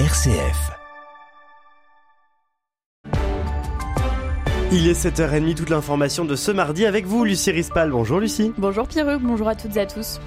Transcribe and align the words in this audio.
RCF. 0.00 0.72
Il 4.72 4.88
est 4.88 4.92
7h30, 4.92 5.54
toute 5.54 5.70
l'information 5.70 6.24
de 6.24 6.34
ce 6.34 6.50
mardi 6.50 6.84
avec 6.84 7.06
vous, 7.06 7.24
Lucie 7.24 7.52
Rispal. 7.52 7.92
Bonjour 7.92 8.18
Lucie. 8.18 8.52
Bonjour 8.58 8.88
Pierre, 8.88 9.20
bonjour 9.20 9.46
à 9.46 9.54
toutes 9.54 9.76
et 9.76 9.82
à 9.82 9.86
tous. 9.86 10.18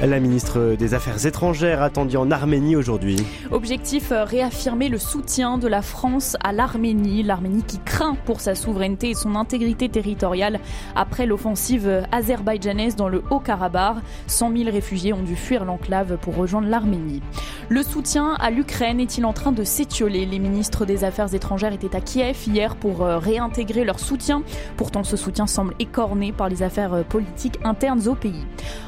La 0.00 0.20
ministre 0.20 0.76
des 0.78 0.94
Affaires 0.94 1.26
étrangères 1.26 1.82
attendue 1.82 2.16
en 2.16 2.30
Arménie 2.30 2.76
aujourd'hui. 2.76 3.16
Objectif 3.50 4.12
euh, 4.12 4.22
réaffirmer 4.22 4.88
le 4.88 4.96
soutien 4.96 5.58
de 5.58 5.66
la 5.66 5.82
France 5.82 6.36
à 6.44 6.52
l'Arménie, 6.52 7.24
l'Arménie 7.24 7.64
qui 7.64 7.80
craint 7.80 8.16
pour 8.24 8.40
sa 8.40 8.54
souveraineté 8.54 9.10
et 9.10 9.14
son 9.14 9.34
intégrité 9.34 9.88
territoriale 9.88 10.60
après 10.94 11.26
l'offensive 11.26 12.04
azerbaïdjanaise 12.12 12.94
dans 12.94 13.08
le 13.08 13.24
Haut-Karabakh. 13.30 13.96
100 14.28 14.56
000 14.56 14.70
réfugiés 14.70 15.12
ont 15.12 15.22
dû 15.24 15.34
fuir 15.34 15.64
l'enclave 15.64 16.16
pour 16.18 16.36
rejoindre 16.36 16.68
l'Arménie. 16.68 17.20
Le 17.68 17.82
soutien 17.82 18.34
à 18.40 18.50
l'Ukraine 18.50 19.00
est-il 19.00 19.26
en 19.26 19.32
train 19.32 19.52
de 19.52 19.64
s'étioler? 19.64 20.26
Les 20.26 20.38
ministres 20.38 20.86
des 20.86 21.02
Affaires 21.02 21.34
étrangères 21.34 21.72
étaient 21.72 21.94
à 21.94 22.00
Kiev 22.00 22.38
hier 22.46 22.76
pour 22.76 23.02
euh, 23.02 23.18
réintégrer 23.18 23.84
leur 23.84 23.98
soutien. 23.98 24.42
Pourtant, 24.76 25.02
ce 25.02 25.16
soutien 25.16 25.46
semble 25.46 25.74
écorné 25.80 26.32
par 26.32 26.48
les 26.48 26.62
affaires 26.62 26.94
euh, 26.94 27.02
politiques 27.02 27.58
internes 27.64 28.06
au 28.06 28.14
pays. 28.14 28.46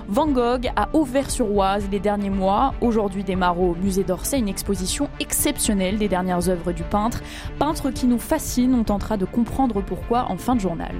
Van 0.09 0.29
Gogh 0.29 0.71
a 0.77 0.88
Auvers-sur-Oise 1.01 1.89
les 1.91 1.99
derniers 1.99 2.29
mois. 2.29 2.75
Aujourd'hui 2.83 3.25
démarre 3.25 3.59
au 3.59 3.75
musée 3.75 4.05
d'Orsay 4.05 4.39
une 4.39 4.51
exposition 4.51 5.09
exceptionnelle 5.19 5.97
des 5.97 6.09
dernières 6.09 6.51
œuvres 6.51 6.73
du 6.73 6.83
peintre. 6.83 7.23
Peintre 7.59 7.91
qui 7.91 8.07
nous 8.07 8.19
fascine, 8.19 8.75
on 8.75 8.85
tentera 8.85 9.17
de 9.17 9.25
comprendre 9.25 9.81
pourquoi 9.81 10.27
en 10.31 10.37
fin 10.37 10.55
de 10.55 10.61
journal. 10.61 10.95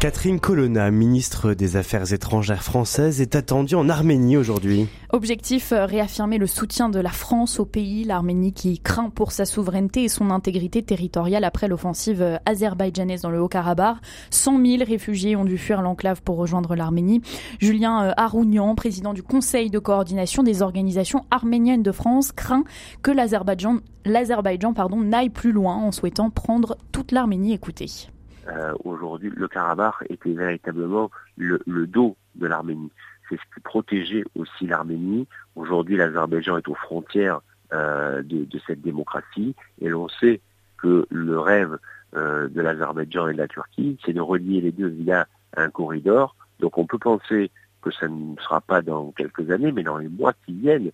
Catherine 0.00 0.38
Colonna, 0.38 0.92
ministre 0.92 1.54
des 1.54 1.74
Affaires 1.74 2.12
étrangères 2.12 2.62
française, 2.62 3.20
est 3.20 3.34
attendue 3.34 3.74
en 3.74 3.88
Arménie 3.88 4.36
aujourd'hui. 4.36 4.86
Objectif 5.10 5.72
euh, 5.72 5.86
réaffirmer 5.86 6.38
le 6.38 6.46
soutien 6.46 6.88
de 6.88 7.00
la 7.00 7.10
France 7.10 7.58
au 7.58 7.64
pays, 7.64 8.04
l'Arménie 8.04 8.52
qui 8.52 8.78
craint 8.78 9.10
pour 9.10 9.32
sa 9.32 9.44
souveraineté 9.44 10.04
et 10.04 10.08
son 10.08 10.30
intégrité 10.30 10.84
territoriale 10.84 11.42
après 11.42 11.66
l'offensive 11.66 12.22
euh, 12.22 12.36
azerbaïdjanaise 12.46 13.22
dans 13.22 13.30
le 13.30 13.40
Haut-Karabakh. 13.42 13.96
100 14.30 14.64
000 14.64 14.84
réfugiés 14.86 15.34
ont 15.34 15.44
dû 15.44 15.58
fuir 15.58 15.82
l'enclave 15.82 16.22
pour 16.22 16.36
rejoindre 16.36 16.76
l'Arménie. 16.76 17.20
Julien 17.58 18.04
euh, 18.04 18.12
Arounian, 18.16 18.76
président 18.76 19.14
du 19.14 19.24
Conseil 19.24 19.68
de 19.68 19.80
coordination 19.80 20.44
des 20.44 20.62
organisations 20.62 21.24
arméniennes 21.32 21.82
de 21.82 21.90
France, 21.90 22.30
craint 22.30 22.62
que 23.02 23.10
l'Azerbaïdjan, 23.10 23.80
n'aille 24.06 25.30
plus 25.30 25.50
loin 25.50 25.74
en 25.74 25.90
souhaitant 25.90 26.30
prendre 26.30 26.78
toute 26.92 27.10
l'Arménie. 27.10 27.52
Écoutez. 27.52 28.08
Euh, 28.48 28.74
aujourd'hui, 28.84 29.30
le 29.34 29.48
Karabakh 29.48 30.04
était 30.08 30.32
véritablement 30.32 31.10
le, 31.36 31.86
dos 31.86 32.16
de 32.34 32.46
l'Arménie. 32.46 32.90
C'est 33.28 33.36
ce 33.36 33.54
qui 33.54 33.60
protégeait 33.60 34.24
aussi 34.36 34.66
l'Arménie. 34.66 35.26
Aujourd'hui, 35.54 35.96
l'Azerbaïdjan 35.96 36.56
est 36.56 36.68
aux 36.68 36.74
frontières 36.74 37.40
euh, 37.72 38.22
de, 38.22 38.46
cette 38.66 38.80
démocratie 38.80 39.54
et 39.80 39.88
l'on 39.88 40.08
sait 40.08 40.40
que 40.78 41.06
le 41.10 41.38
rêve 41.38 41.78
euh, 42.16 42.48
de 42.48 42.60
l'Azerbaïdjan 42.62 43.28
et 43.28 43.34
de 43.34 43.38
la 43.38 43.48
Turquie, 43.48 43.98
c'est 44.04 44.14
de 44.14 44.20
relier 44.20 44.62
les 44.62 44.72
deux 44.72 44.88
via 44.88 45.26
un 45.56 45.68
corridor. 45.68 46.34
Donc 46.60 46.78
on 46.78 46.86
peut 46.86 46.98
penser 46.98 47.50
que 47.82 47.90
ça 47.90 48.08
ne 48.08 48.34
sera 48.40 48.60
pas 48.60 48.80
dans 48.80 49.12
quelques 49.12 49.50
années, 49.50 49.72
mais 49.72 49.82
dans 49.82 49.98
les 49.98 50.08
mois 50.08 50.32
qui 50.46 50.54
viennent, 50.54 50.90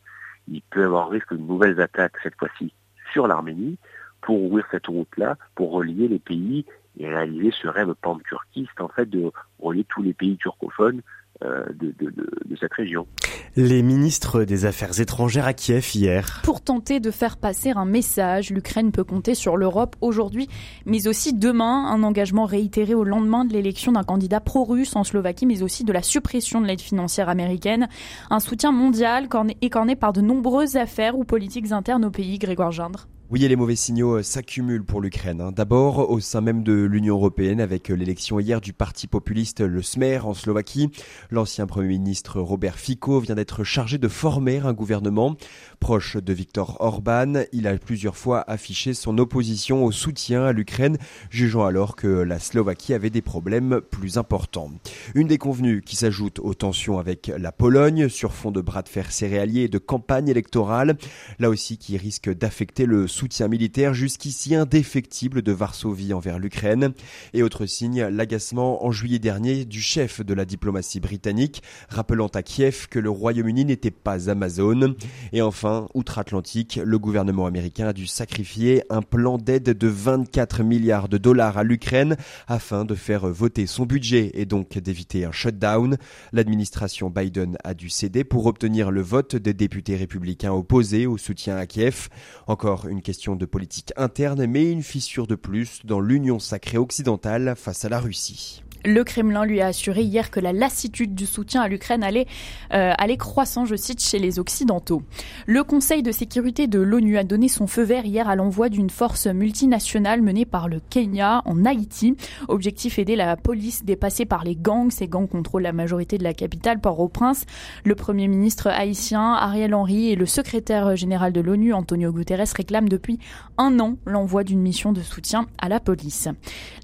il 0.49 0.63
peut 0.71 0.81
y 0.81 0.85
avoir 0.85 1.09
risque 1.09 1.33
de 1.33 1.39
nouvelles 1.39 1.81
attaques, 1.81 2.17
cette 2.23 2.37
fois-ci 2.37 2.73
sur 3.13 3.29
l'Arménie, 3.29 3.79
pour 4.21 4.43
ouvrir 4.43 4.67
cette 4.71 4.89
route-là, 4.89 5.37
pour 5.55 5.73
relier 5.73 6.09
les 6.09 6.19
pays 6.19 6.67
et 6.99 7.09
réaliser 7.09 7.53
ce 7.61 7.69
rêve 7.69 7.95
pan-turquiste 8.01 8.81
en 8.81 8.89
fait 8.89 9.09
de 9.09 9.31
relier 9.59 9.85
tous 9.89 10.03
les 10.03 10.15
pays 10.15 10.37
turcophones 10.37 11.03
euh, 11.43 11.65
de, 11.75 11.93
de, 11.99 12.11
de, 12.11 12.31
de, 12.45 12.57
cette 12.57 12.73
région. 12.75 13.09
Les 13.57 13.83
ministres 13.83 14.45
des 14.45 14.67
Affaires 14.67 15.01
étrangères 15.01 15.47
à 15.47 15.53
Kiev 15.53 15.85
hier. 15.93 16.41
Pour 16.45 16.61
tenter 16.61 17.01
de 17.01 17.11
faire 17.11 17.39
passer 17.39 17.71
un 17.71 17.85
message, 17.85 18.51
l'Ukraine 18.51 18.93
peut 18.93 19.03
compter 19.03 19.35
sur 19.35 19.57
l'Europe 19.57 19.97
aujourd'hui, 20.01 20.49
mais 20.87 21.09
aussi 21.09 21.35
demain. 21.35 21.87
Un 21.87 22.05
engagement 22.05 22.45
réitéré 22.45 22.95
au 22.95 23.03
lendemain 23.03 23.45
de 23.45 23.53
l'élection 23.53 23.91
d'un 23.91 24.05
candidat 24.05 24.39
pro-russe 24.39 24.95
en 24.95 25.03
Slovaquie, 25.03 25.47
mais 25.47 25.65
aussi 25.65 25.83
de 25.83 25.93
la 25.93 26.03
suppression 26.03 26.61
de 26.61 26.67
l'aide 26.67 26.81
financière 26.81 27.29
américaine. 27.29 27.89
Un 28.31 28.39
soutien 28.39 28.71
mondial 28.71 29.29
écorné 29.61 29.97
par 29.97 30.13
de 30.13 30.21
nombreuses 30.21 30.77
affaires 30.77 31.19
ou 31.19 31.25
politiques 31.25 31.73
internes 31.73 32.05
au 32.05 32.11
pays, 32.11 32.39
Grégoire 32.39 32.71
Gindre. 32.71 33.09
Oui, 33.31 33.43
et 33.43 33.49
les 33.49 33.57
mauvais 33.57 33.75
signaux 33.75 34.19
euh, 34.19 34.23
s'accumulent 34.23 34.85
pour 34.85 35.01
l'Ukraine. 35.01 35.41
Hein. 35.41 35.51
D'abord, 35.51 36.11
au 36.11 36.21
sein 36.21 36.43
même 36.43 36.63
de 36.63 36.75
l'Union 36.75 37.15
européenne, 37.15 37.59
avec 37.59 37.91
euh, 37.91 37.95
l'élection 37.95 38.39
hier 38.39 38.61
du 38.61 38.75
parti 38.75 39.07
populiste 39.07 39.63
le 39.63 39.81
Smer 39.81 40.27
en 40.27 40.35
Slovaquie, 40.35 40.91
l'ancien 41.31 41.67
Premier 41.67 41.89
ministre 41.89 42.39
Robert 42.39 42.79
Fico 42.79 43.21
vient 43.21 43.35
d'être 43.35 43.65
chargé 43.65 43.97
de 43.97 44.09
former 44.09 44.59
un 44.59 44.75
gouvernement. 44.75 45.37
Proche 45.81 46.19
de 46.19 46.33
Viktor 46.35 46.77
Orban, 46.81 47.45
il 47.53 47.67
a 47.67 47.79
plusieurs 47.79 48.19
fois 48.19 48.45
affiché 48.47 48.93
son 48.93 49.17
opposition 49.17 49.87
au 49.87 49.91
soutien 49.91 50.45
à 50.45 50.53
l'Ukraine, 50.53 50.99
jugeant 51.31 51.65
alors 51.65 51.97
que 51.97 52.07
la 52.07 52.39
Slovaquie 52.39 52.93
avait 52.93 53.09
des 53.09 53.23
problèmes 53.23 53.81
plus 53.91 54.19
importants. 54.19 54.71
Une 55.15 55.29
des 55.29 55.39
convenues 55.39 55.81
qui 55.81 55.97
s'ajoute 55.97 56.41
aux 56.41 56.55
tensions 56.55 56.99
avec 56.99 57.33
la 57.35 57.53
Pologne, 57.53 58.11
sur 58.11 58.35
fond 58.35 58.51
de 58.51 58.61
bras 58.61 58.83
de 58.83 58.91
fer 58.91 59.11
céréaliers 59.11 59.63
et 59.63 59.69
de 59.69 59.79
campagne 59.79 60.29
électorale, 60.29 60.99
là 61.39 61.49
aussi 61.49 61.79
qui 61.79 61.97
risque 61.97 62.29
d'affecter 62.29 62.85
le 62.85 63.09
soutien 63.15 63.47
militaire 63.49 63.95
jusqu'ici 63.95 64.55
indéfectible 64.55 65.41
de 65.41 65.53
Varsovie 65.53 66.13
envers 66.13 66.39
l'Ukraine. 66.39 66.93
Et 67.33 67.43
autre 67.43 67.65
signe, 67.65 68.03
l'agacement 68.03 68.85
en 68.85 68.91
juillet 68.91 69.21
dernier 69.21 69.65
du 69.65 69.81
chef 69.81 70.21
de 70.21 70.35
la 70.35 70.45
diplomatie 70.45 70.99
britannique, 70.99 71.63
rappelant 71.89 72.27
à 72.27 72.43
Kiev 72.43 72.89
que 72.91 72.99
le 72.99 73.11
Royaume-Uni 73.11 73.65
n'était 73.65 73.93
pas 73.93 74.29
Amazon. 74.29 74.97
Et 75.33 75.43
enfin, 75.43 75.87
outre-Atlantique, 75.95 76.81
le 76.85 76.99
gouvernement 76.99 77.47
américain 77.47 77.87
a 77.87 77.93
dû 77.93 78.07
sacrifier 78.07 78.83
un 78.91 79.01
plan 79.01 79.39
d'aide 79.39 79.79
de 79.79 79.89
24 79.89 80.65
milliards 80.65 81.09
de 81.09 81.17
dollars 81.17 81.57
à 81.57 81.63
l'Ukraine 81.63 82.17
afin 82.49 82.85
de 82.85 82.97
faire 82.97 83.29
voter 83.29 83.69
son 83.69 83.87
budget 83.87 84.33
et 84.35 84.45
donc 84.45 84.77
d'éviter 84.77 85.25
un 85.25 85.33
shutdown. 85.33 85.97
L'administration 86.33 87.11
Biden 87.11 87.57
a 87.63 87.75
dû 87.75 87.91
céder 87.91 88.25
pour 88.25 88.47
obtenir 88.47 88.91
le 88.91 89.03
vote 89.03 89.37
des 89.37 89.55
députés 89.55 89.95
républicains 89.95 90.53
opposés 90.53 91.07
au 91.07 91.17
soutien 91.17 91.57
à 91.57 91.67
Kiev. 91.67 92.09
Encore 92.49 92.89
une 92.89 93.04
question 93.05 93.37
de 93.37 93.47
politique 93.47 93.93
interne, 93.97 94.47
mais 94.47 94.73
une 94.73 94.83
fissure 94.83 95.29
de 95.29 95.37
plus 95.37 95.85
dans 95.85 96.01
l'union 96.01 96.41
sacrée 96.41 96.79
occidentale 96.79 97.55
face 97.57 97.85
à 97.85 97.89
la 97.89 98.01
Russie. 98.01 98.65
Le 98.87 99.03
Kremlin 99.03 99.47
lui 99.47 99.63
a 99.63 99.69
assuré 99.69 100.03
hier 100.03 100.31
que 100.31 100.41
la 100.41 100.53
lassitude 100.53 101.15
du 101.15 101.25
soutien 101.25 101.63
à 101.63 101.69
l'Ukraine 101.69 102.05
allait, 102.05 102.27
euh, 102.75 102.93
allait 102.99 103.17
croissant, 103.17 103.65
je 103.65 103.77
cite, 103.77 104.03
chez 104.03 104.19
les 104.19 104.39
Occidentaux. 104.39 105.03
Le 105.47 105.65
Conseil 105.65 106.03
de 106.03 106.13
sécurité 106.13 106.67
de 106.67 106.81
l'ONU 106.81 107.17
a 107.17 107.25
donné 107.25 107.49
son 107.49 107.67
feu 107.67 107.83
vert 107.83 108.05
hier 108.05 108.29
à 108.29 108.37
l'envoi 108.37 108.69
d'une 108.69 108.91
force 108.91 109.27
multinationale 109.27 110.21
menée 110.21 110.45
par 110.45 110.69
le 110.69 110.81
Kenya 110.91 111.41
en 111.47 111.65
Haïti. 111.65 112.15
Objectif 112.49 112.99
aider 112.99 113.17
la 113.17 113.39
police 113.39 113.87
dépassée 113.87 114.27
par 114.27 114.45
les 114.45 114.55
gangs. 114.55 114.91
Ces 114.91 115.09
gangs 115.09 115.29
contrôlent 115.29 115.63
la 115.63 115.73
majorité 115.73 116.19
de 116.19 116.25
la 116.25 116.35
capitale, 116.35 116.79
Port-au-Prince. 116.79 117.47
Le 117.85 117.95
Premier 117.95 118.29
ministre 118.29 118.67
haïtien 118.69 119.33
Ariel 119.33 119.75
Henry 119.75 120.11
et 120.11 120.17
le 120.17 120.27
secrétaire 120.27 120.95
général 120.95 121.33
de 121.33 121.41
l'ONU 121.41 121.73
Antonio 121.73 122.13
Guterres 122.13 122.53
réclament 122.55 122.91
depuis 122.91 123.19
un 123.57 123.81
an 123.81 123.97
l'envoi 124.05 124.45
d'une 124.45 124.61
mission 124.61 124.93
de 124.93 125.01
soutien 125.01 125.47
à 125.57 125.71
la 125.71 125.81
police. 125.81 126.29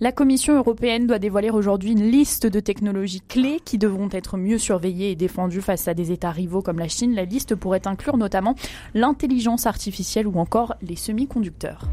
La 0.01 0.13
Commission 0.13 0.57
européenne 0.57 1.07
doit 1.07 1.19
dévoiler 1.19 1.51
aujourd'hui 1.51 1.90
une 1.91 2.09
liste 2.09 2.47
de 2.47 2.61
technologies 2.61 3.21
clés 3.21 3.61
qui 3.65 3.77
devront 3.77 4.09
être 4.13 4.37
mieux 4.37 4.59
surveillées 4.59 5.11
et 5.11 5.17
défendues 5.17 5.61
face 5.61 5.89
à 5.89 5.95
des 5.95 6.13
États 6.13 6.31
rivaux 6.31 6.63
comme 6.63 6.79
la 6.79 6.87
Chine. 6.87 7.17
La 7.17 7.25
liste 7.25 7.57
pourrait 7.57 7.89
inclure 7.89 8.17
notamment 8.17 8.55
l'intelligence 8.95 9.67
artificielle 9.67 10.29
ou 10.29 10.39
encore 10.39 10.75
les 10.83 10.95
semi-conducteurs. 10.95 11.89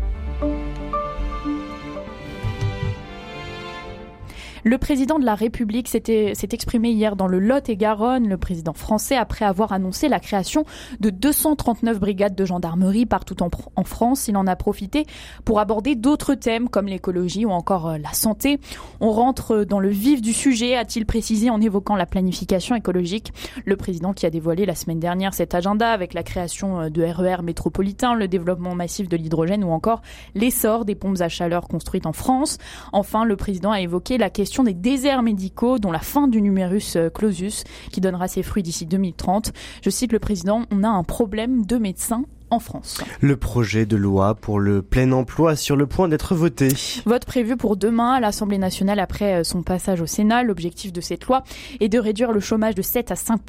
Le 4.68 4.78
président 4.78 5.18
de 5.18 5.24
la 5.24 5.34
République 5.34 5.88
s'est 5.88 6.04
exprimé 6.52 6.90
hier 6.90 7.16
dans 7.16 7.28
le 7.28 7.40
Lot-et-Garonne, 7.40 8.28
le 8.28 8.36
président 8.36 8.74
français, 8.74 9.16
après 9.16 9.46
avoir 9.46 9.72
annoncé 9.72 10.10
la 10.10 10.20
création 10.20 10.66
de 11.00 11.10
239 11.10 12.02
brigades 12.02 12.36
de 12.36 12.44
gendarmerie 12.44 13.06
partout 13.06 13.42
en, 13.42 13.50
en 13.78 13.84
France. 13.86 14.28
Il 14.28 14.36
en 14.36 14.46
a 14.46 14.58
profité 14.58 15.06
pour 15.46 15.62
aborder 15.62 15.96
d'autres 15.96 16.34
thèmes 16.34 16.68
comme 16.68 16.88
l'écologie 16.88 17.46
ou 17.46 17.52
encore 17.52 17.88
euh, 17.88 17.98
la 17.98 18.12
santé. 18.12 18.60
On 19.00 19.12
rentre 19.12 19.64
dans 19.64 19.80
le 19.80 19.88
vif 19.88 20.22
du 20.22 20.34
sujet, 20.34 20.76
a-t-il 20.76 21.06
précisé 21.06 21.50
en 21.50 21.62
évoquant 21.62 21.96
la 21.96 22.06
planification 22.06 22.76
écologique. 22.76 23.32
Le 23.64 23.78
président 23.78 24.12
qui 24.12 24.26
a 24.26 24.30
dévoilé 24.30 24.66
la 24.66 24.76
semaine 24.76 25.00
dernière 25.00 25.34
cet 25.34 25.56
agenda 25.56 25.92
avec 25.92 26.14
la 26.14 26.24
création 26.24 26.82
euh, 26.82 26.90
de 26.90 27.04
RER 27.04 27.38
e 27.40 27.42
métropolitains, 27.42 28.16
le 28.16 28.28
développement 28.28 28.76
massif 28.76 29.08
de 29.08 29.16
l'hydrogène 29.16 29.64
ou 29.64 29.72
encore 29.72 30.02
l'essor 30.36 30.84
des 30.84 30.96
pompes 30.96 31.22
à 31.22 31.30
chaleur 31.30 31.70
construites 31.70 32.06
en 32.06 32.12
France. 32.12 32.58
Enfin, 32.92 33.24
le 33.24 33.38
président 33.38 33.72
a 33.72 33.80
évoqué 33.80 34.18
la 34.18 34.30
question 34.30 34.57
des 34.64 34.74
déserts 34.74 35.24
médicaux, 35.24 35.80
dont 35.80 35.92
la 35.92 36.00
fin 36.00 36.28
du 36.28 36.42
numerus 36.42 36.96
euh, 36.96 37.10
clausus, 37.10 37.64
qui 37.92 38.02
donnera 38.02 38.28
ses 38.28 38.44
fruits 38.44 38.64
d'ici 38.64 38.86
2030. 38.86 39.52
Je 39.84 39.90
cite 39.90 40.12
le 40.12 40.20
président, 40.20 40.64
on 40.72 40.84
a 40.84 40.90
un 40.90 41.04
problème 41.04 41.66
de 41.66 41.78
médecins 41.78 42.26
en 42.50 42.60
France. 42.60 43.02
Le 43.22 43.36
projet 43.38 43.86
de 43.86 43.96
loi 43.98 44.36
pour 44.36 44.60
le 44.60 44.82
plein 44.82 45.12
emploi 45.12 45.56
sur 45.56 45.76
le 45.76 45.88
point 45.88 46.08
d'être 46.08 46.36
voté. 46.36 46.70
Vote 47.06 47.26
prévu 47.26 47.58
pour 47.58 47.78
demain 47.78 48.14
à 48.14 48.20
l'Assemblée 48.20 48.58
nationale 48.58 49.00
après 49.00 49.40
euh, 49.40 49.44
son 49.44 49.64
passage 49.64 50.02
au 50.02 50.06
Sénat. 50.06 50.44
L'objectif 50.44 50.94
de 50.94 51.02
cette 51.02 51.26
loi 51.26 51.44
est 51.80 51.90
de 51.90 52.00
réduire 52.00 52.32
le 52.32 52.40
chômage 52.40 52.76
de 52.76 52.82
7 52.82 53.12
à 53.12 53.16
5 53.16 53.42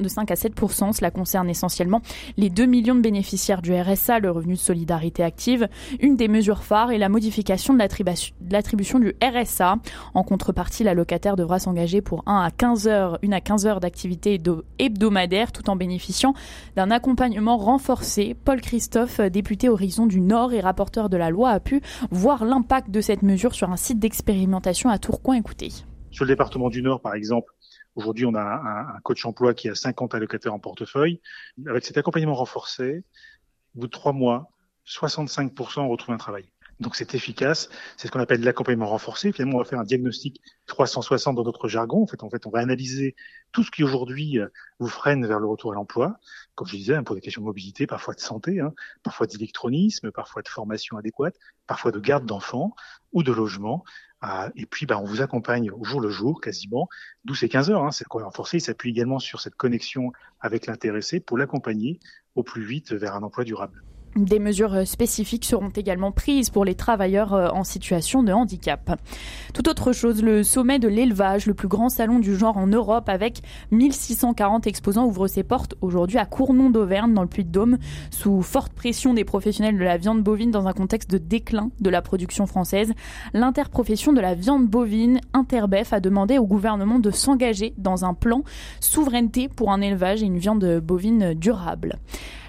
de 0.00 0.08
5 0.08 0.30
à 0.30 0.36
7 0.36 0.52
Cela 0.92 1.10
concerne 1.10 1.48
essentiellement 1.50 2.00
les 2.36 2.50
2 2.50 2.66
millions 2.66 2.94
de 2.94 3.00
bénéficiaires 3.00 3.62
du 3.62 3.74
RSA, 3.74 4.18
le 4.20 4.30
revenu 4.30 4.54
de 4.54 4.58
solidarité 4.58 5.22
active. 5.22 5.68
Une 6.00 6.16
des 6.16 6.28
mesures 6.28 6.62
phares 6.62 6.92
est 6.92 6.98
la 6.98 7.08
modification 7.08 7.74
de 7.74 7.78
l'attribution 8.50 8.98
du 8.98 9.14
RSA. 9.22 9.76
En 10.14 10.22
contrepartie, 10.22 10.84
la 10.84 10.94
locataire 10.94 11.36
devra 11.36 11.58
s'engager 11.58 12.00
pour 12.00 12.22
1 12.26 12.40
à 12.40 12.50
15 12.50 12.88
heures, 12.88 13.18
une 13.22 13.34
à 13.34 13.40
15 13.40 13.66
heures 13.66 13.80
d'activité 13.80 14.40
hebdomadaire 14.78 15.52
tout 15.52 15.68
en 15.70 15.76
bénéficiant 15.76 16.34
d'un 16.76 16.90
accompagnement 16.90 17.56
renforcé. 17.56 18.36
Paul 18.44 18.60
Christophe, 18.60 19.20
député 19.20 19.68
Horizon 19.68 20.06
du 20.06 20.20
Nord 20.20 20.52
et 20.52 20.60
rapporteur 20.60 21.08
de 21.08 21.16
la 21.16 21.30
loi, 21.30 21.50
a 21.50 21.60
pu 21.60 21.80
voir 22.10 22.44
l'impact 22.44 22.90
de 22.90 23.00
cette 23.00 23.22
mesure 23.22 23.54
sur 23.54 23.70
un 23.70 23.76
site 23.76 23.98
d'expérimentation 23.98 24.90
à 24.90 24.98
Tourcoing. 24.98 25.36
Écoutez. 25.36 25.70
Sur 26.10 26.24
le 26.24 26.28
département 26.28 26.68
du 26.68 26.82
Nord, 26.82 27.00
par 27.00 27.14
exemple, 27.14 27.50
Aujourd'hui, 27.96 28.26
on 28.26 28.34
a 28.34 28.40
un, 28.42 29.00
coach 29.02 29.24
emploi 29.24 29.54
qui 29.54 29.68
a 29.68 29.74
50 29.74 30.14
allocataires 30.14 30.52
en 30.52 30.58
portefeuille. 30.58 31.20
Avec 31.66 31.84
cet 31.84 31.96
accompagnement 31.96 32.34
renforcé, 32.34 33.04
au 33.76 33.80
bout 33.80 33.86
de 33.86 33.92
trois 33.92 34.12
mois, 34.12 34.50
65% 34.86 35.88
retrouvent 35.88 36.14
un 36.14 36.18
travail. 36.18 36.44
Donc 36.80 36.96
c'est 36.96 37.14
efficace. 37.14 37.68
C'est 37.96 38.08
ce 38.08 38.12
qu'on 38.12 38.20
appelle 38.20 38.42
l'accompagnement 38.42 38.86
renforcé. 38.86 39.32
Finalement, 39.32 39.56
on 39.56 39.62
va 39.62 39.64
faire 39.64 39.78
un 39.78 39.84
diagnostic 39.84 40.40
360 40.66 41.36
dans 41.36 41.44
notre 41.44 41.68
jargon. 41.68 42.02
En 42.02 42.06
fait, 42.06 42.22
en 42.22 42.30
fait, 42.30 42.46
on 42.46 42.50
va 42.50 42.60
analyser 42.60 43.14
tout 43.52 43.62
ce 43.62 43.70
qui 43.70 43.84
aujourd'hui 43.84 44.38
euh, 44.38 44.48
vous 44.80 44.88
freine 44.88 45.26
vers 45.26 45.38
le 45.38 45.46
retour 45.46 45.72
à 45.72 45.74
l'emploi. 45.74 46.18
Comme 46.54 46.66
je 46.66 46.76
disais, 46.76 46.94
hein, 46.94 47.04
pour 47.04 47.14
des 47.14 47.20
questions 47.20 47.42
de 47.42 47.46
mobilité, 47.46 47.86
parfois 47.86 48.14
de 48.14 48.20
santé, 48.20 48.60
hein, 48.60 48.72
parfois 49.02 49.26
d'électronisme, 49.26 50.10
parfois 50.10 50.42
de 50.42 50.48
formation 50.48 50.96
adéquate, 50.96 51.36
parfois 51.66 51.92
de 51.92 52.00
garde 52.00 52.26
d'enfants 52.26 52.74
ou 53.12 53.22
de 53.22 53.32
logement. 53.32 53.84
Ah, 54.20 54.50
et 54.56 54.66
puis, 54.66 54.86
bah, 54.86 54.98
on 54.98 55.04
vous 55.04 55.22
accompagne 55.22 55.70
au 55.70 55.84
jour 55.84 56.00
le 56.00 56.10
jour, 56.10 56.40
quasiment, 56.40 56.88
d'où 57.24 57.34
ces 57.34 57.48
15 57.48 57.70
heures. 57.70 57.84
Hein, 57.84 57.92
c'est 57.92 58.06
renforcé. 58.10 58.56
Il 58.56 58.60
s'appuie 58.60 58.90
également 58.90 59.18
sur 59.18 59.40
cette 59.40 59.54
connexion 59.54 60.12
avec 60.40 60.66
l'intéressé 60.66 61.20
pour 61.20 61.38
l'accompagner 61.38 62.00
au 62.34 62.42
plus 62.42 62.64
vite 62.64 62.92
vers 62.92 63.14
un 63.14 63.22
emploi 63.22 63.44
durable. 63.44 63.84
Des 64.16 64.38
mesures 64.38 64.74
euh, 64.74 64.84
spécifiques 64.84 65.44
seront 65.44 65.70
également 65.70 66.12
prises 66.12 66.48
pour 66.48 66.64
les 66.64 66.76
travailleurs 66.76 67.34
euh, 67.34 67.48
en 67.48 67.64
situation 67.64 68.22
de 68.22 68.32
handicap. 68.32 69.00
Tout 69.52 69.68
autre 69.68 69.92
chose, 69.92 70.22
le 70.22 70.44
sommet 70.44 70.78
de 70.78 70.86
l'élevage, 70.86 71.46
le 71.46 71.54
plus 71.54 71.66
grand 71.66 71.88
salon 71.88 72.20
du 72.20 72.36
genre 72.36 72.56
en 72.56 72.68
Europe 72.68 73.08
avec 73.08 73.42
1640 73.72 74.68
exposants 74.68 75.06
ouvre 75.06 75.26
ses 75.26 75.42
portes 75.42 75.74
aujourd'hui 75.80 76.18
à 76.18 76.26
Cournon 76.26 76.70
d'Auvergne 76.70 77.12
dans 77.12 77.22
le 77.22 77.28
Puy-de-Dôme 77.28 77.78
sous 78.10 78.40
forte 78.42 78.72
pression 78.72 79.14
des 79.14 79.24
professionnels 79.24 79.76
de 79.76 79.82
la 79.82 79.96
viande 79.96 80.22
bovine 80.22 80.52
dans 80.52 80.68
un 80.68 80.72
contexte 80.72 81.10
de 81.10 81.18
déclin 81.18 81.70
de 81.80 81.90
la 81.90 82.00
production 82.00 82.46
française. 82.46 82.92
L'interprofession 83.32 84.12
de 84.12 84.20
la 84.20 84.34
viande 84.34 84.68
bovine, 84.68 85.20
Interbef, 85.32 85.92
a 85.92 85.98
demandé 85.98 86.38
au 86.38 86.46
gouvernement 86.46 87.00
de 87.00 87.10
s'engager 87.10 87.74
dans 87.78 88.04
un 88.04 88.14
plan 88.14 88.44
souveraineté 88.78 89.48
pour 89.48 89.72
un 89.72 89.80
élevage 89.80 90.22
et 90.22 90.26
une 90.26 90.38
viande 90.38 90.80
bovine 90.80 91.34
durable. 91.34 91.98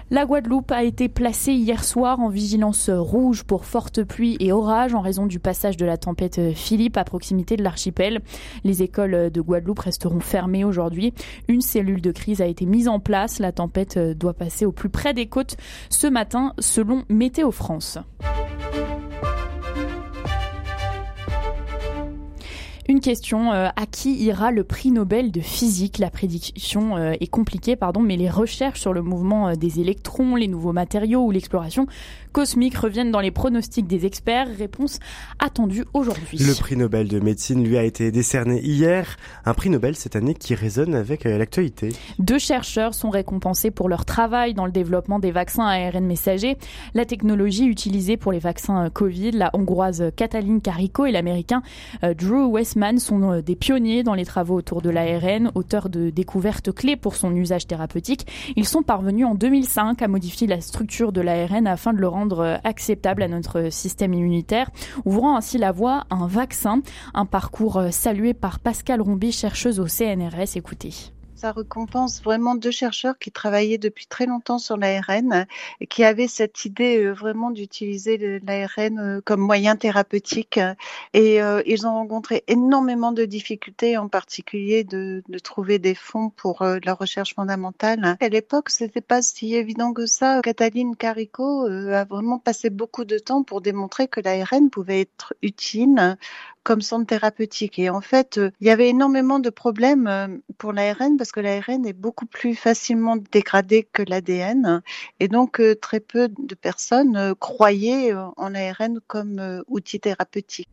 La 0.08 0.24
Guadeloupe 0.24 0.70
a 0.70 0.84
été 0.84 1.08
placée 1.08 1.52
hier 1.52 1.82
soir 1.82 2.20
en 2.20 2.28
vigilance 2.28 2.90
rouge 2.90 3.42
pour 3.42 3.64
forte 3.64 4.04
pluie 4.04 4.36
et 4.38 4.52
orage 4.52 4.94
en 4.94 5.00
raison 5.00 5.26
du 5.26 5.40
passage 5.40 5.76
de 5.76 5.84
la 5.84 5.96
tempête 5.96 6.54
Philippe 6.54 6.96
à 6.96 7.02
proximité 7.02 7.56
de 7.56 7.64
l'archipel. 7.64 8.20
Les 8.62 8.84
écoles 8.84 9.32
de 9.32 9.40
Guadeloupe 9.40 9.80
resteront 9.80 10.20
fermées 10.20 10.62
aujourd'hui. 10.62 11.12
Une 11.48 11.60
cellule 11.60 12.00
de 12.00 12.12
crise 12.12 12.40
a 12.40 12.46
été 12.46 12.66
mise 12.66 12.86
en 12.86 13.00
place. 13.00 13.40
La 13.40 13.50
tempête 13.50 13.98
doit 13.98 14.34
passer 14.34 14.64
au 14.64 14.70
plus 14.70 14.90
près 14.90 15.12
des 15.12 15.26
côtes 15.26 15.56
ce 15.90 16.06
matin 16.06 16.52
selon 16.60 17.02
Météo 17.08 17.50
France. 17.50 17.98
Une 22.88 23.00
question, 23.00 23.52
euh, 23.52 23.68
à 23.74 23.84
qui 23.86 24.14
ira 24.14 24.52
le 24.52 24.62
prix 24.62 24.92
Nobel 24.92 25.32
de 25.32 25.40
physique? 25.40 25.98
La 25.98 26.08
prédiction 26.08 26.96
euh, 26.96 27.14
est 27.18 27.26
compliquée, 27.26 27.74
pardon, 27.74 28.00
mais 28.00 28.16
les 28.16 28.30
recherches 28.30 28.80
sur 28.80 28.92
le 28.92 29.02
mouvement 29.02 29.48
euh, 29.48 29.54
des 29.54 29.80
électrons, 29.80 30.36
les 30.36 30.46
nouveaux 30.46 30.72
matériaux 30.72 31.24
ou 31.24 31.32
l'exploration 31.32 31.88
cosmique 32.36 32.76
reviennent 32.76 33.10
dans 33.10 33.20
les 33.20 33.30
pronostics 33.30 33.86
des 33.86 34.04
experts. 34.04 34.48
Réponse 34.58 34.98
attendue 35.38 35.86
aujourd'hui. 35.94 36.36
Le 36.36 36.52
prix 36.52 36.76
Nobel 36.76 37.08
de 37.08 37.18
médecine 37.18 37.64
lui 37.64 37.78
a 37.78 37.82
été 37.82 38.10
décerné 38.10 38.60
hier. 38.60 39.16
Un 39.46 39.54
prix 39.54 39.70
Nobel 39.70 39.96
cette 39.96 40.16
année 40.16 40.34
qui 40.34 40.54
résonne 40.54 40.94
avec 40.94 41.24
l'actualité. 41.24 41.94
Deux 42.18 42.38
chercheurs 42.38 42.92
sont 42.92 43.08
récompensés 43.08 43.70
pour 43.70 43.88
leur 43.88 44.04
travail 44.04 44.52
dans 44.52 44.66
le 44.66 44.70
développement 44.70 45.18
des 45.18 45.30
vaccins 45.30 45.64
à 45.64 45.86
ARN 45.86 46.04
messager. 46.04 46.58
La 46.92 47.06
technologie 47.06 47.64
utilisée 47.64 48.18
pour 48.18 48.32
les 48.32 48.38
vaccins 48.38 48.90
Covid, 48.90 49.30
la 49.30 49.48
hongroise 49.54 50.04
Katalin 50.14 50.58
Kariko 50.58 51.06
et 51.06 51.12
l'américain 51.12 51.62
Drew 52.02 52.50
Westman 52.50 52.98
sont 52.98 53.32
euh, 53.32 53.40
des 53.40 53.56
pionniers 53.56 54.02
dans 54.02 54.12
les 54.12 54.26
travaux 54.26 54.56
autour 54.56 54.82
de 54.82 54.90
l'ARN, 54.90 55.52
auteurs 55.54 55.88
de 55.88 56.10
découvertes 56.10 56.70
clés 56.70 56.96
pour 56.96 57.16
son 57.16 57.34
usage 57.34 57.66
thérapeutique. 57.66 58.26
Ils 58.56 58.68
sont 58.68 58.82
parvenus 58.82 59.24
en 59.24 59.34
2005 59.34 60.02
à 60.02 60.08
modifier 60.08 60.46
la 60.46 60.60
structure 60.60 61.12
de 61.12 61.22
l'ARN 61.22 61.66
afin 61.66 61.94
de 61.94 61.98
le 61.98 62.08
rendre 62.08 62.25
euh, 62.34 62.56
acceptable 62.64 63.22
à 63.22 63.28
notre 63.28 63.70
système 63.70 64.14
immunitaire, 64.14 64.70
ouvrant 65.04 65.36
ainsi 65.36 65.58
la 65.58 65.72
voie 65.72 66.04
à 66.10 66.16
un 66.16 66.26
vaccin, 66.26 66.82
un 67.14 67.26
parcours 67.26 67.78
euh, 67.78 67.90
salué 67.90 68.34
par 68.34 68.60
Pascal 68.60 69.00
Rombi, 69.00 69.32
chercheuse 69.32 69.80
au 69.80 69.86
CNRS. 69.86 70.56
Écoutez. 70.56 71.15
Ça 71.36 71.52
récompense 71.52 72.22
vraiment 72.22 72.54
deux 72.54 72.70
chercheurs 72.70 73.18
qui 73.18 73.30
travaillaient 73.30 73.76
depuis 73.76 74.06
très 74.06 74.24
longtemps 74.24 74.58
sur 74.58 74.78
l'ARN 74.78 75.46
et 75.80 75.86
qui 75.86 76.02
avaient 76.02 76.28
cette 76.28 76.64
idée 76.64 77.04
euh, 77.04 77.12
vraiment 77.12 77.50
d'utiliser 77.50 78.40
l'ARN 78.42 78.98
euh, 78.98 79.20
comme 79.22 79.40
moyen 79.42 79.76
thérapeutique. 79.76 80.58
Et 81.12 81.42
euh, 81.42 81.60
ils 81.66 81.86
ont 81.86 81.92
rencontré 81.92 82.42
énormément 82.48 83.12
de 83.12 83.26
difficultés, 83.26 83.98
en 83.98 84.08
particulier 84.08 84.82
de, 84.82 85.22
trouver 85.44 85.78
des 85.78 85.94
fonds 85.94 86.30
pour 86.30 86.64
la 86.64 86.94
recherche 86.94 87.34
fondamentale. 87.34 88.16
À 88.18 88.28
l'époque, 88.30 88.70
c'était 88.70 89.02
pas 89.02 89.20
si 89.20 89.54
évident 89.54 89.92
que 89.92 90.06
ça. 90.06 90.40
Cataline 90.42 90.96
Carico 90.96 91.66
a 91.66 92.04
vraiment 92.04 92.38
passé 92.38 92.70
beaucoup 92.70 93.04
de 93.04 93.18
temps 93.18 93.42
pour 93.42 93.60
démontrer 93.60 94.08
que 94.08 94.20
l'ARN 94.20 94.70
pouvait 94.70 95.02
être 95.02 95.34
utile 95.42 96.16
comme 96.66 96.82
centre 96.82 97.06
thérapeutique. 97.06 97.78
Et 97.78 97.90
en 97.90 98.00
fait, 98.00 98.38
euh, 98.38 98.50
il 98.60 98.66
y 98.66 98.70
avait 98.70 98.88
énormément 98.88 99.38
de 99.38 99.50
problèmes 99.50 100.08
euh, 100.08 100.26
pour 100.58 100.72
l'ARN 100.72 101.16
parce 101.16 101.30
que 101.30 101.38
l'ARN 101.38 101.86
est 101.86 101.92
beaucoup 101.92 102.26
plus 102.26 102.56
facilement 102.56 103.16
dégradé 103.16 103.88
que 103.92 104.02
l'ADN. 104.02 104.82
Et 105.20 105.28
donc, 105.28 105.60
euh, 105.60 105.76
très 105.76 106.00
peu 106.00 106.28
de 106.28 106.54
personnes 106.56 107.36
croyaient 107.38 108.12
en 108.36 108.48
l'ARN 108.48 108.98
comme 109.06 109.62
outil 109.68 110.00
thérapeutique. 110.00 110.68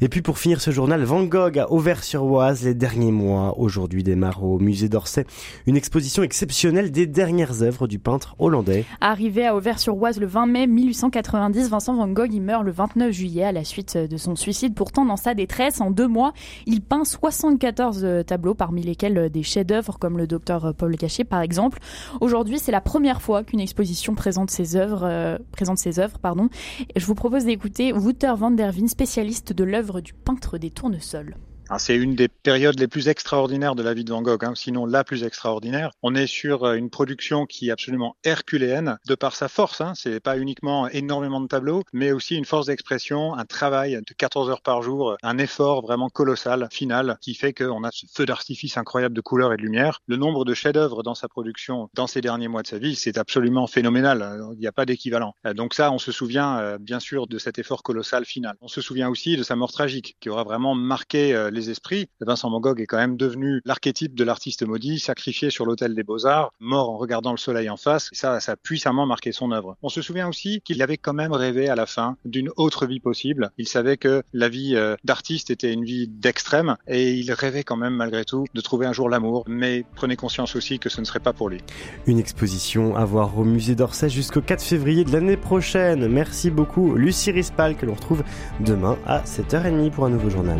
Et 0.00 0.08
puis 0.08 0.22
pour 0.22 0.38
finir 0.38 0.60
ce 0.60 0.70
journal, 0.70 1.02
Van 1.04 1.22
Gogh 1.24 1.58
a 1.58 1.70
Auvers-sur-Oise 1.70 2.64
les 2.64 2.74
derniers 2.74 3.12
mois. 3.12 3.58
Aujourd'hui 3.58 4.02
démarre 4.02 4.44
au 4.44 4.58
musée 4.58 4.88
d'Orsay 4.88 5.24
une 5.66 5.76
exposition 5.76 6.22
exceptionnelle 6.22 6.90
des 6.90 7.06
dernières 7.06 7.62
œuvres 7.62 7.86
du 7.86 7.98
peintre 7.98 8.34
hollandais. 8.38 8.84
Arrivé 9.00 9.46
à 9.46 9.56
Auvers-sur-Oise 9.56 10.18
le 10.20 10.26
20 10.26 10.46
mai 10.46 10.66
1890, 10.66 11.68
Vincent 11.68 11.94
Van 11.94 12.08
Gogh 12.08 12.32
y 12.32 12.40
meurt 12.40 12.64
le 12.64 12.72
29 12.72 13.12
juillet 13.12 13.44
à 13.44 13.52
la 13.52 13.64
suite 13.64 13.96
de 13.96 14.16
son 14.16 14.36
suicide. 14.36 14.74
Pourtant, 14.74 15.04
dans 15.04 15.16
sa 15.16 15.34
détresse, 15.34 15.80
en 15.80 15.90
deux 15.90 16.08
mois, 16.08 16.32
il 16.66 16.82
peint 16.82 17.04
74 17.04 18.04
euh, 18.04 18.22
tableaux, 18.22 18.54
parmi 18.54 18.82
lesquels 18.82 19.16
euh, 19.16 19.28
des 19.28 19.42
chefs-d'œuvre 19.42 19.98
comme 19.98 20.18
le 20.18 20.26
docteur 20.26 20.66
euh, 20.66 20.72
Paul 20.72 20.96
Cachet 20.96 21.24
par 21.24 21.40
exemple. 21.40 21.78
Aujourd'hui, 22.20 22.58
c'est 22.58 22.72
la 22.72 22.80
première 22.80 23.22
fois 23.22 23.42
qu'une 23.42 23.60
exposition 23.60 24.14
présente 24.14 24.50
ses 24.50 24.76
œuvres. 24.76 25.38
présente 25.52 25.78
ses 25.78 25.98
œuvres 25.98 26.18
pardon. 26.18 26.48
je 26.94 27.06
vous 27.06 27.14
propose 27.14 27.44
d'écouter 27.44 27.92
Wouter 27.92 28.32
van 28.36 28.50
der 28.50 28.72
Veen, 28.72 28.88
spécialiste 28.88 29.53
de 29.54 29.64
l'œuvre 29.64 30.00
du 30.00 30.12
peintre 30.12 30.58
des 30.58 30.70
tournesols. 30.70 31.36
Ah, 31.70 31.78
c'est 31.78 31.96
une 31.96 32.14
des 32.14 32.28
périodes 32.28 32.78
les 32.78 32.88
plus 32.88 33.08
extraordinaires 33.08 33.74
de 33.74 33.82
la 33.82 33.94
vie 33.94 34.04
de 34.04 34.10
Van 34.12 34.20
Gogh, 34.20 34.44
hein, 34.44 34.52
sinon 34.54 34.84
la 34.84 35.02
plus 35.02 35.24
extraordinaire. 35.24 35.92
On 36.02 36.14
est 36.14 36.26
sur 36.26 36.64
euh, 36.64 36.74
une 36.74 36.90
production 36.90 37.46
qui 37.46 37.68
est 37.68 37.70
absolument 37.70 38.16
herculéenne 38.22 38.98
de 39.08 39.14
par 39.14 39.34
sa 39.34 39.48
force. 39.48 39.80
Hein. 39.80 39.94
C'est 39.94 40.20
pas 40.20 40.36
uniquement 40.36 40.88
énormément 40.88 41.40
de 41.40 41.46
tableaux, 41.46 41.82
mais 41.94 42.12
aussi 42.12 42.36
une 42.36 42.44
force 42.44 42.66
d'expression, 42.66 43.34
un 43.34 43.46
travail 43.46 43.98
de 44.06 44.14
14 44.14 44.50
heures 44.50 44.60
par 44.60 44.82
jour, 44.82 45.16
un 45.22 45.38
effort 45.38 45.80
vraiment 45.80 46.10
colossal 46.10 46.68
final 46.70 47.16
qui 47.22 47.34
fait 47.34 47.54
qu'on 47.54 47.82
a 47.82 47.90
ce 47.90 48.04
feu 48.12 48.26
d'artifice 48.26 48.76
incroyable 48.76 49.14
de 49.14 49.22
couleurs 49.22 49.54
et 49.54 49.56
de 49.56 49.62
lumière. 49.62 50.00
Le 50.06 50.16
nombre 50.16 50.44
de 50.44 50.52
chefs-d'œuvre 50.52 51.02
dans 51.02 51.14
sa 51.14 51.28
production 51.28 51.88
dans 51.94 52.06
ces 52.06 52.20
derniers 52.20 52.48
mois 52.48 52.62
de 52.62 52.66
sa 52.66 52.78
vie, 52.78 52.94
c'est 52.94 53.16
absolument 53.16 53.66
phénoménal. 53.66 54.42
Il 54.52 54.58
n'y 54.58 54.66
a 54.66 54.72
pas 54.72 54.84
d'équivalent. 54.84 55.34
Euh, 55.46 55.54
donc 55.54 55.72
ça, 55.72 55.90
on 55.92 55.98
se 55.98 56.12
souvient 56.12 56.58
euh, 56.58 56.78
bien 56.78 57.00
sûr 57.00 57.26
de 57.26 57.38
cet 57.38 57.58
effort 57.58 57.82
colossal 57.82 58.26
final. 58.26 58.54
On 58.60 58.68
se 58.68 58.82
souvient 58.82 59.08
aussi 59.08 59.38
de 59.38 59.42
sa 59.42 59.56
mort 59.56 59.72
tragique 59.72 60.18
qui 60.20 60.28
aura 60.28 60.44
vraiment 60.44 60.74
marqué 60.74 61.32
les 61.54 61.70
esprits. 61.70 62.08
Vincent 62.20 62.50
Van 62.50 62.60
Gogh 62.60 62.80
est 62.80 62.86
quand 62.86 62.98
même 62.98 63.16
devenu 63.16 63.62
l'archétype 63.64 64.14
de 64.14 64.24
l'artiste 64.24 64.62
maudit, 64.66 64.98
sacrifié 64.98 65.50
sur 65.50 65.64
l'autel 65.64 65.94
des 65.94 66.02
beaux-arts, 66.02 66.52
mort 66.60 66.90
en 66.90 66.98
regardant 66.98 67.30
le 67.30 67.38
soleil 67.38 67.70
en 67.70 67.76
face. 67.76 68.08
Ça, 68.12 68.40
ça 68.40 68.52
a 68.52 68.56
puissamment 68.56 69.06
marqué 69.06 69.32
son 69.32 69.52
œuvre. 69.52 69.76
On 69.82 69.88
se 69.88 70.02
souvient 70.02 70.28
aussi 70.28 70.60
qu'il 70.62 70.82
avait 70.82 70.96
quand 70.96 71.12
même 71.12 71.32
rêvé 71.32 71.68
à 71.68 71.74
la 71.74 71.86
fin 71.86 72.16
d'une 72.24 72.50
autre 72.56 72.86
vie 72.86 73.00
possible. 73.00 73.50
Il 73.58 73.68
savait 73.68 73.96
que 73.96 74.22
la 74.32 74.48
vie 74.48 74.74
euh, 74.74 74.96
d'artiste 75.04 75.50
était 75.50 75.72
une 75.72 75.84
vie 75.84 76.08
d'extrême 76.08 76.76
et 76.86 77.12
il 77.12 77.32
rêvait 77.32 77.64
quand 77.64 77.76
même 77.76 77.94
malgré 77.94 78.24
tout 78.24 78.44
de 78.52 78.60
trouver 78.60 78.86
un 78.86 78.92
jour 78.92 79.08
l'amour. 79.08 79.44
Mais 79.46 79.84
prenez 79.94 80.16
conscience 80.16 80.56
aussi 80.56 80.78
que 80.78 80.88
ce 80.88 81.00
ne 81.00 81.06
serait 81.06 81.20
pas 81.20 81.32
pour 81.32 81.48
lui. 81.48 81.60
Une 82.06 82.18
exposition 82.18 82.96
à 82.96 83.04
voir 83.04 83.38
au 83.38 83.44
musée 83.44 83.74
d'Orsay 83.74 84.08
jusqu'au 84.08 84.40
4 84.40 84.62
février 84.62 85.04
de 85.04 85.12
l'année 85.12 85.36
prochaine. 85.36 86.08
Merci 86.08 86.50
beaucoup 86.50 86.94
Lucie 86.94 87.30
Rispal 87.30 87.76
que 87.76 87.86
l'on 87.86 87.94
retrouve 87.94 88.22
demain 88.60 88.98
à 89.06 89.22
7h30 89.22 89.90
pour 89.90 90.04
un 90.04 90.10
nouveau 90.10 90.30
journal. 90.30 90.58